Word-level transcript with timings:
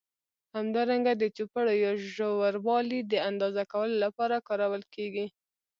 همدارنګه 0.55 1.13
د 1.17 1.23
چوړپو 1.35 1.61
یا 1.83 1.91
ژوروالي 2.13 2.99
د 3.11 3.13
اندازه 3.29 3.63
کولو 3.71 3.95
له 4.03 4.09
پاره 4.17 4.37
کارول 4.47 4.83
کېږي. 4.95 5.25